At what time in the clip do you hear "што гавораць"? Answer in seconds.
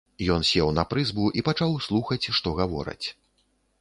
2.39-3.07